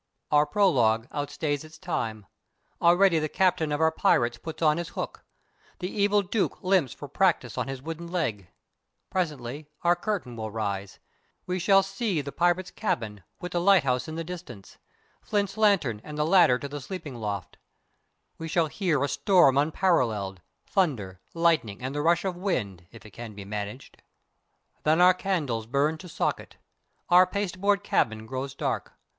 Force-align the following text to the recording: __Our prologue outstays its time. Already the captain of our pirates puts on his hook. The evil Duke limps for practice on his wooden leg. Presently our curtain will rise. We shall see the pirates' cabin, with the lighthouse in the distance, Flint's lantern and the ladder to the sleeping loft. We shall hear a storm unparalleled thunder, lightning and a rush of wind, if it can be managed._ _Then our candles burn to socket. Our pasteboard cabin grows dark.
__Our 0.35 0.49
prologue 0.49 1.07
outstays 1.11 1.63
its 1.63 1.77
time. 1.77 2.25
Already 2.81 3.19
the 3.19 3.29
captain 3.29 3.71
of 3.71 3.79
our 3.79 3.91
pirates 3.91 4.39
puts 4.39 4.63
on 4.63 4.77
his 4.77 4.89
hook. 4.97 5.23
The 5.77 5.91
evil 5.91 6.23
Duke 6.23 6.63
limps 6.63 6.91
for 6.91 7.07
practice 7.07 7.55
on 7.55 7.67
his 7.67 7.83
wooden 7.83 8.07
leg. 8.07 8.49
Presently 9.11 9.69
our 9.83 9.95
curtain 9.95 10.35
will 10.35 10.49
rise. 10.49 10.97
We 11.45 11.59
shall 11.59 11.83
see 11.83 12.19
the 12.19 12.31
pirates' 12.31 12.71
cabin, 12.71 13.21
with 13.41 13.51
the 13.51 13.61
lighthouse 13.61 14.07
in 14.07 14.15
the 14.15 14.23
distance, 14.23 14.79
Flint's 15.21 15.55
lantern 15.55 16.01
and 16.03 16.17
the 16.17 16.25
ladder 16.25 16.57
to 16.57 16.67
the 16.67 16.81
sleeping 16.81 17.13
loft. 17.17 17.57
We 18.39 18.47
shall 18.47 18.65
hear 18.65 19.03
a 19.03 19.07
storm 19.07 19.55
unparalleled 19.55 20.41
thunder, 20.65 21.21
lightning 21.35 21.79
and 21.83 21.95
a 21.95 22.01
rush 22.01 22.25
of 22.25 22.35
wind, 22.35 22.87
if 22.89 23.05
it 23.05 23.11
can 23.11 23.35
be 23.35 23.45
managed._ 23.45 24.01
_Then 24.83 24.99
our 24.99 25.13
candles 25.13 25.67
burn 25.67 25.99
to 25.99 26.09
socket. 26.09 26.57
Our 27.09 27.27
pasteboard 27.27 27.83
cabin 27.83 28.25
grows 28.25 28.55
dark. 28.55 28.93